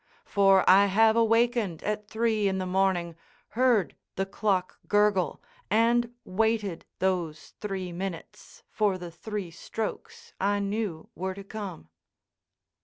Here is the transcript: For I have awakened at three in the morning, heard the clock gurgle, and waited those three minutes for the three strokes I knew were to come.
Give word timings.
For 0.25 0.67
I 0.67 0.87
have 0.87 1.15
awakened 1.15 1.83
at 1.83 2.07
three 2.07 2.47
in 2.47 2.57
the 2.57 2.65
morning, 2.65 3.15
heard 3.49 3.95
the 4.15 4.25
clock 4.25 4.79
gurgle, 4.87 5.43
and 5.69 6.11
waited 6.25 6.85
those 6.97 7.53
three 7.61 7.91
minutes 7.91 8.63
for 8.71 8.97
the 8.97 9.11
three 9.11 9.51
strokes 9.51 10.33
I 10.39 10.57
knew 10.57 11.09
were 11.13 11.35
to 11.35 11.43
come. 11.43 11.89